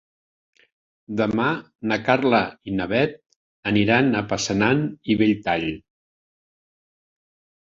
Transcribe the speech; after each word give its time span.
Demà 1.19 1.49
na 1.91 1.97
Carla 2.07 2.39
i 2.71 2.73
na 2.79 2.87
Bet 2.93 3.13
aniran 3.73 4.09
a 4.09 4.25
Passanant 4.33 4.83
i 5.15 5.19
Belltall. 5.21 5.69